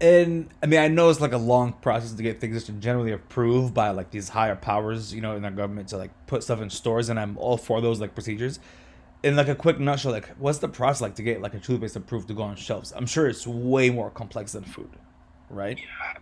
[0.00, 3.74] And I mean, I know it's like a long process to get things generally approved
[3.74, 6.68] by like these higher powers, you know, in our government to like put stuff in
[6.68, 8.58] stores, and I'm all for those like procedures.
[9.24, 11.96] In like a quick nutshell, like what's the process like to get like a toothpaste
[11.96, 12.92] approved to go on shelves?
[12.94, 14.90] I'm sure it's way more complex than food,
[15.48, 15.78] right?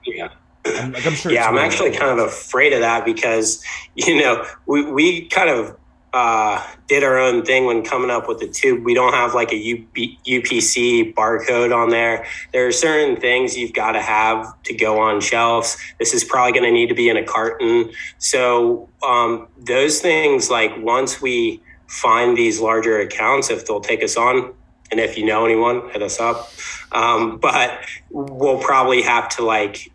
[0.07, 0.29] Yeah,
[0.65, 0.83] yeah.
[0.85, 3.63] I'm, like, I'm sure yeah, I'm actually kind of afraid of that because
[3.97, 5.77] you know we we kind of
[6.13, 8.85] uh, did our own thing when coming up with the tube.
[8.85, 9.95] We don't have like a UP,
[10.27, 12.27] UPC barcode on there.
[12.53, 15.77] There are certain things you've got to have to go on shelves.
[15.99, 17.91] This is probably going to need to be in a carton.
[18.19, 21.63] So um, those things, like once we
[21.93, 24.55] find these larger accounts, if they'll take us on,
[24.91, 26.51] and if you know anyone, hit us up.
[26.91, 29.93] Um, but we'll probably have to like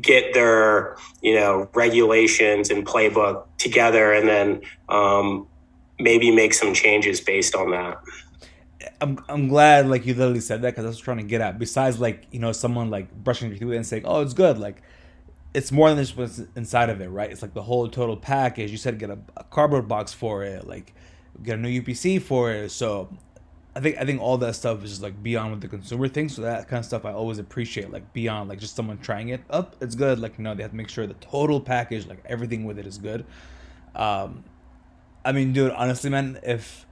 [0.00, 5.48] get their you know regulations and playbook together and then um,
[5.98, 8.00] maybe make some changes based on that
[9.00, 11.58] I'm, I'm glad like you literally said that because I was trying to get at
[11.58, 14.80] besides like you know someone like brushing your teeth and saying oh it's good like
[15.52, 18.70] it's more than just what's inside of it right it's like the whole total package
[18.70, 20.94] you said get a, a cardboard box for it like
[21.42, 23.08] get a new UPC for it so
[23.74, 26.34] I think I think all that stuff is just like beyond what the consumer thinks.
[26.34, 29.42] So that kind of stuff I always appreciate, like beyond like just someone trying it
[29.48, 29.76] up.
[29.80, 30.18] It's good.
[30.18, 32.98] Like no, they have to make sure the total package, like everything with it, is
[32.98, 33.24] good.
[33.94, 34.44] Um,
[35.24, 36.84] I mean, dude, honestly, man, if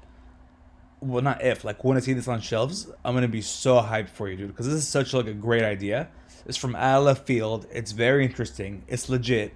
[1.01, 4.11] well, not if like when I see this on shelves, I'm gonna be so hyped
[4.11, 6.09] for you, dude, because this is such like a great idea.
[6.49, 7.67] It's from out of left field.
[7.71, 8.83] It's very interesting.
[8.89, 9.55] It's legit.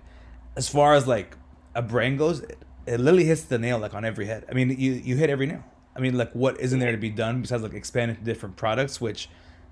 [0.54, 1.36] As far as like
[1.74, 4.44] a brand goes, it, it literally hits the nail like on every head.
[4.48, 5.64] I mean, you you hit every nail.
[5.96, 9.00] I mean, like, what isn't there to be done besides like expand into different products?
[9.00, 9.28] Which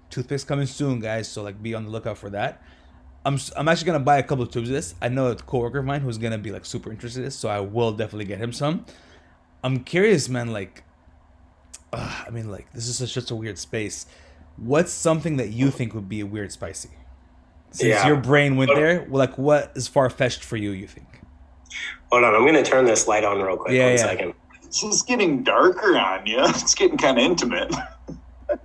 [0.08, 1.28] toothpicks coming soon, guys.
[1.28, 2.62] So like, be on the lookout for that.
[3.24, 4.94] I'm I'm actually gonna buy a couple of tubes of this.
[5.02, 7.50] I know a coworker of mine who's gonna be like super interested in this, so
[7.50, 8.86] I will definitely get him some.
[9.62, 10.52] I'm curious, man.
[10.54, 10.84] Like,
[11.92, 14.06] uh, I mean, like, this is such, such a weird space.
[14.56, 16.88] What's something that you think would be a weird spicy?
[17.72, 18.06] Since yeah.
[18.06, 20.72] your brain went there, like, what is far fetched for you?
[20.72, 21.06] You think?
[22.10, 23.72] Hold on, I'm gonna turn this light on real quick.
[23.72, 23.98] Yeah, one yeah.
[23.98, 24.34] second.
[24.64, 26.38] It's just getting darker on you.
[26.48, 27.72] It's getting kind of intimate.
[28.48, 28.58] but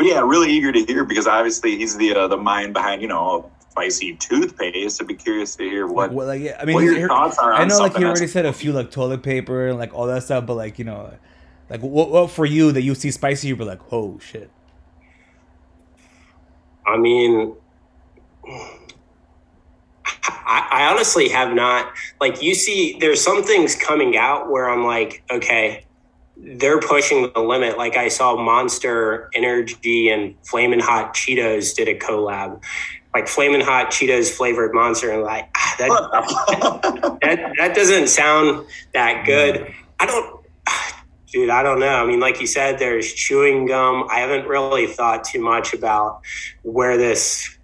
[0.00, 3.50] yeah, really eager to hear because obviously he's the uh, the mind behind you know
[3.70, 5.02] spicy toothpaste.
[5.02, 6.12] I'd be curious to hear what.
[6.12, 7.52] Well, like, yeah, I mean, what your thoughts are.
[7.52, 10.22] I know, like he already said a few like toilet paper and like all that
[10.22, 11.12] stuff, but like you know,
[11.68, 14.50] like what, what for you that you see spicy, you be like, oh shit.
[16.92, 17.54] I mean,
[20.24, 24.84] I, I honestly have not like you see there's some things coming out where I'm
[24.84, 25.86] like, okay,
[26.36, 27.78] they're pushing the limit.
[27.78, 32.62] Like I saw Monster Energy and Flamin' Hot Cheetos did a collab.
[33.14, 39.24] Like Flamin' Hot Cheetos flavored monster, and like ah, that, that that doesn't sound that
[39.26, 39.72] good.
[40.00, 40.40] I don't,
[41.32, 41.50] dude.
[41.50, 42.02] I don't know.
[42.02, 44.06] I mean, like you said, there's chewing gum.
[44.10, 46.22] I haven't really thought too much about
[46.62, 47.58] where this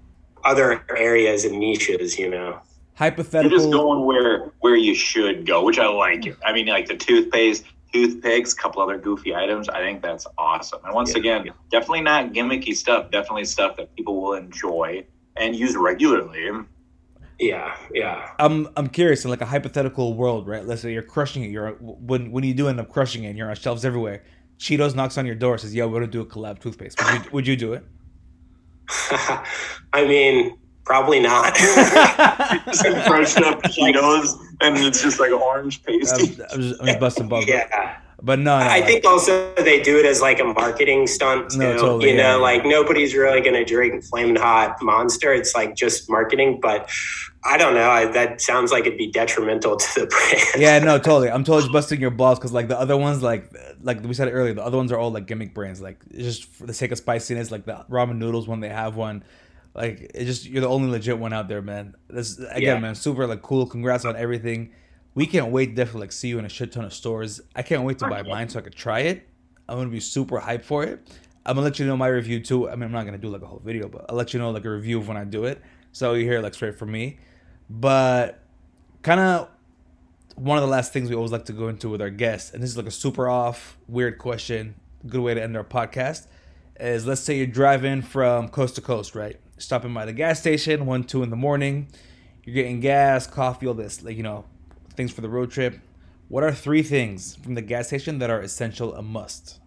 [0.44, 2.60] other areas and niches, you know.
[2.94, 3.50] Hypothetical.
[3.50, 6.26] You're just going where where you should go, which I like.
[6.26, 6.36] It.
[6.44, 9.68] I mean, like the toothpaste, toothpicks, a couple other goofy items.
[9.68, 10.80] I think that's awesome.
[10.84, 11.18] And once yeah.
[11.18, 13.10] again, definitely not gimmicky stuff.
[13.12, 15.04] Definitely stuff that people will enjoy
[15.36, 16.50] and use regularly.
[17.38, 18.30] Yeah, yeah.
[18.38, 20.64] I'm I'm curious in like a hypothetical world, right?
[20.64, 21.50] Let's say you're crushing it.
[21.50, 24.24] You're when when you do end up crushing it, and you're on shelves everywhere.
[24.58, 27.30] Cheetos knocks on your door, says, "Yo, we're gonna do a collab toothpaste." Would you,
[27.30, 27.84] would you do it?
[29.92, 31.54] I mean, probably not.
[31.56, 36.34] just up Cheetos, and it's just like orange pasty.
[36.42, 37.48] I'm, I'm, just, I'm just busting bubbles.
[37.48, 38.00] Yeah.
[38.20, 41.58] But no, no I think also they do it as like a marketing stunt too.
[41.58, 45.32] No, totally, you know, yeah, like nobody's really going to drink flaming hot monster.
[45.32, 46.58] It's like just marketing.
[46.60, 46.90] But
[47.44, 47.88] I don't know.
[47.88, 50.06] I, that sounds like it'd be detrimental to the
[50.52, 50.60] brand.
[50.60, 51.30] yeah, no, totally.
[51.30, 54.52] I'm totally busting your balls because like the other ones, like like we said earlier,
[54.52, 55.80] the other ones are all like gimmick brands.
[55.80, 59.22] Like just for the sake of spiciness, like the ramen noodles when they have one.
[59.74, 61.94] Like it's just you're the only legit one out there, man.
[62.08, 62.78] This again, yeah.
[62.80, 63.64] man, super like cool.
[63.64, 64.72] Congrats on everything
[65.18, 67.40] we can't wait to definitely like see you in a shit ton of stores.
[67.56, 69.26] I can't wait to buy mine so I could try it.
[69.68, 71.10] I'm gonna be super hyped for it.
[71.44, 72.70] I'm gonna let you know my review too.
[72.70, 74.52] I mean, I'm not gonna do like a whole video, but I'll let you know
[74.52, 75.60] like a review of when I do it.
[75.90, 77.18] So you hear it like straight from me.
[77.68, 78.44] But
[79.02, 79.48] kind of
[80.36, 82.62] one of the last things we always like to go into with our guests, and
[82.62, 86.28] this is like a super off, weird question, good way to end our podcast,
[86.78, 89.40] is let's say you're driving from coast to coast, right?
[89.56, 91.88] Stopping by the gas station, one, two in the morning,
[92.44, 94.44] you're getting gas, coffee, all this, like you know,
[94.98, 95.78] things for the road trip.
[96.26, 99.60] What are three things from the gas station that are essential, a must?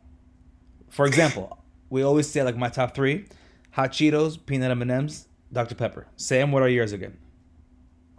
[0.90, 1.58] For example,
[1.90, 3.26] we always say like my top three:
[3.72, 6.06] hot Cheetos, peanut M and M's, Dr Pepper.
[6.18, 7.18] Sam, what are yours again?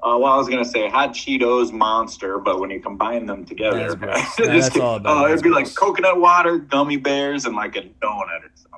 [0.03, 3.95] Uh, well, I was gonna say hot Cheetos, Monster, but when you combine them together,
[3.95, 5.25] that's, that's all about.
[5.25, 8.72] Uh, it'd be like coconut water, gummy bears, and like a donut or something.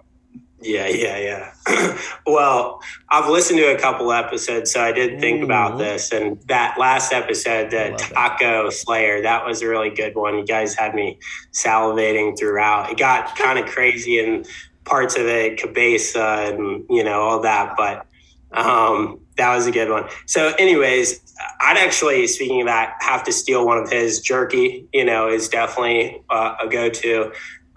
[0.64, 1.98] Yeah, yeah, yeah.
[2.26, 5.44] well, I've listened to a couple episodes, so I did think Ooh.
[5.44, 6.10] about this.
[6.10, 10.38] And that last episode, the Taco Slayer, that was a really good one.
[10.38, 11.18] You guys had me
[11.52, 12.90] salivating throughout.
[12.90, 14.46] It got kind of crazy in
[14.84, 17.74] parts of it, cabeza and, you know, all that.
[17.76, 18.06] But
[18.52, 20.08] um, that was a good one.
[20.24, 21.20] So, anyways,
[21.60, 25.48] I'd actually, speaking of that, have to steal one of his jerky, you know, is
[25.48, 27.32] definitely uh, a go to.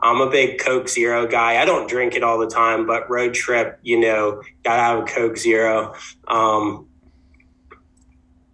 [0.08, 1.62] I'm a big Coke Zero guy.
[1.62, 5.06] I don't drink it all the time, but road trip, you know, gotta have a
[5.06, 5.94] Coke Zero.
[6.28, 6.88] Um,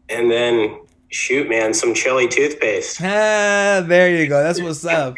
[0.10, 3.02] and then shoot, man, some chili toothpaste.
[3.02, 4.44] Ah, there you go.
[4.44, 5.16] That's what's up.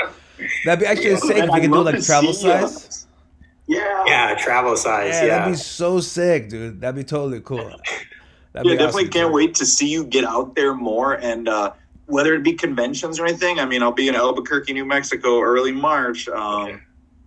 [0.66, 3.07] That'd be actually yeah, sick if we could do like travel size.
[3.68, 4.03] Yeah.
[4.05, 5.14] Yeah, travel size.
[5.14, 6.82] Yeah, yeah, that'd be so sick, dude.
[6.82, 7.72] That'd be totally cool.
[8.53, 11.74] That'd yeah, definitely awesome, can't wait to see you get out there more and uh
[12.08, 13.60] whether it be conventions or anything.
[13.60, 16.28] I mean, I'll be in Albuquerque, New Mexico, early March.
[16.30, 16.82] Um,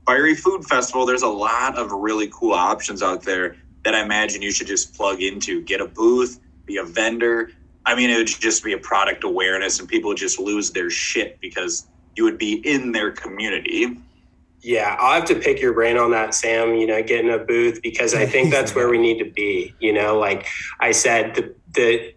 [0.08, 1.04] Fiery Food Festival.
[1.04, 4.94] There's a lot of really cool options out there that I imagine you should just
[4.94, 5.62] plug into.
[5.62, 7.50] Get a booth, be a vendor.
[7.84, 10.88] I mean, it would just be a product awareness, and people would just lose their
[10.88, 13.98] shit because you would be in their community.
[14.60, 16.74] Yeah, I'll have to pick your brain on that, Sam.
[16.74, 19.74] You know, get in a booth because I think that's where we need to be.
[19.78, 20.46] You know, like
[20.80, 22.14] I said, the the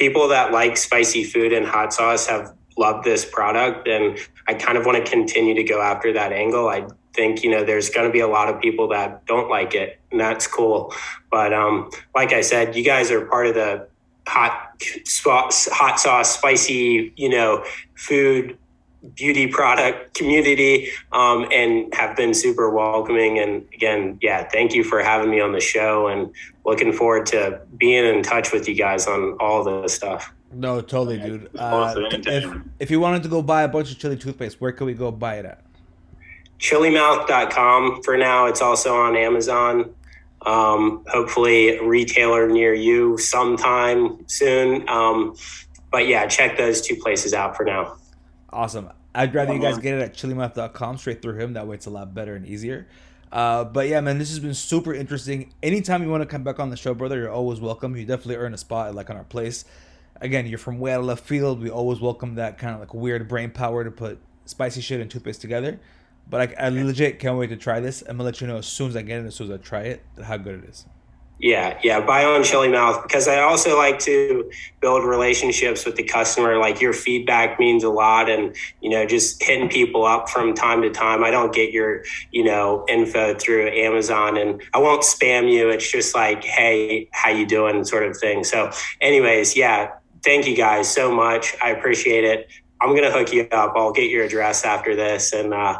[0.00, 4.78] people that like spicy food and hot sauce have loved this product, and I kind
[4.78, 6.68] of want to continue to go after that angle.
[6.68, 9.74] I think you know there's going to be a lot of people that don't like
[9.74, 10.92] it, and that's cool.
[11.30, 13.86] But um, like I said, you guys are part of the
[14.26, 14.82] hot
[15.26, 18.56] hot sauce, spicy, you know, food
[19.14, 23.38] beauty product community um, and have been super welcoming.
[23.38, 26.34] And again, yeah, thank you for having me on the show and
[26.64, 30.32] looking forward to being in touch with you guys on all the stuff.
[30.52, 31.48] No, totally, dude.
[31.56, 34.86] Uh, if, if you wanted to go buy a bunch of chili toothpaste, where can
[34.86, 35.62] we go buy it at?
[36.58, 38.46] Chillimouth.com for now.
[38.46, 39.94] It's also on Amazon.
[40.42, 44.88] Um, hopefully, a retailer near you sometime soon.
[44.88, 45.36] Um,
[45.90, 47.96] but yeah, check those two places out for now.
[48.52, 48.90] Awesome.
[49.14, 51.54] I'd rather you guys get it at chillimouth.com straight through him.
[51.54, 52.86] That way it's a lot better and easier.
[53.32, 55.52] Uh, but yeah, man, this has been super interesting.
[55.62, 57.96] Anytime you want to come back on the show, brother, you're always welcome.
[57.96, 59.64] You definitely earn a spot like on our place.
[60.20, 61.62] Again, you're from way out of left field.
[61.62, 65.10] We always welcome that kind of like weird brain power to put spicy shit and
[65.10, 65.80] toothpaste together.
[66.28, 68.02] But I, I legit can't wait to try this.
[68.02, 69.62] I'm gonna let you know as soon as I get it, as soon as I
[69.62, 70.86] try it, how good it is.
[71.40, 72.04] Yeah, yeah.
[72.04, 76.58] Buy on Chili Mouth because I also like to build relationships with the customer.
[76.58, 80.82] Like your feedback means a lot, and you know, just hitting people up from time
[80.82, 81.24] to time.
[81.24, 85.70] I don't get your you know info through Amazon, and I won't spam you.
[85.70, 88.44] It's just like, hey, how you doing, sort of thing.
[88.44, 88.70] So,
[89.00, 89.92] anyways, yeah.
[90.22, 91.56] Thank you guys so much.
[91.62, 92.50] I appreciate it.
[92.82, 93.72] I'm gonna hook you up.
[93.74, 95.78] I'll get your address after this, and uh,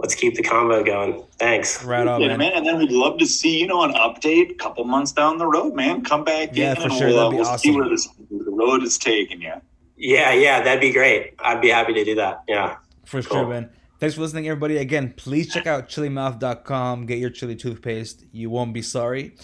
[0.00, 1.22] let's keep the combo going.
[1.38, 1.82] Thanks.
[1.84, 2.38] Right on, man.
[2.38, 2.52] man.
[2.54, 5.46] And then we'd love to see, you know, an update a couple months down the
[5.46, 6.02] road, man.
[6.02, 7.08] Come back yeah, in for sure.
[7.08, 7.58] We'll, That'd be we'll awesome.
[7.58, 9.54] see where this, the road is taking you.
[9.96, 11.34] Yeah, yeah, that'd be great.
[11.38, 12.44] I'd be happy to do that.
[12.46, 12.76] Yeah.
[13.04, 13.38] For cool.
[13.38, 13.70] sure, man.
[13.98, 14.76] Thanks for listening, everybody.
[14.76, 17.06] Again, please check out chillimouth.com.
[17.06, 18.26] Get your chili toothpaste.
[18.30, 19.36] You won't be sorry.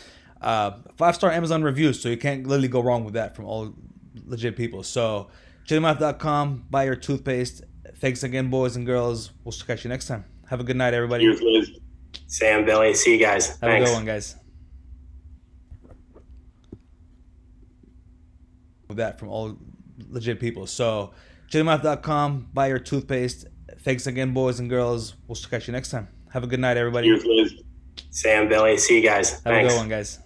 [0.42, 3.74] Uh, five star Amazon reviews, so you can't literally go wrong with that from all
[4.26, 4.82] legit people.
[4.82, 5.28] So,
[5.66, 7.62] chillimouth.com, buy your toothpaste.
[7.96, 9.30] Thanks again, boys and girls.
[9.44, 10.24] We'll catch you next time.
[10.52, 11.34] Have a good night, everybody.
[11.34, 11.70] Cheers,
[12.26, 12.92] Sam, Billy.
[12.92, 13.46] See you guys.
[13.48, 13.88] Have Thanks.
[13.88, 14.36] a good one, guys.
[18.86, 19.56] With that from all
[20.10, 20.66] legit people.
[20.66, 21.14] So,
[21.50, 23.46] chillimouth.com, buy your toothpaste.
[23.78, 25.14] Thanks again, boys and girls.
[25.26, 26.08] We'll catch you next time.
[26.34, 27.18] Have a good night, everybody.
[27.18, 27.54] Cheers,
[28.10, 28.76] Sam, Billy.
[28.76, 29.30] See you guys.
[29.30, 29.72] Have Thanks.
[29.72, 30.18] a good one, guys.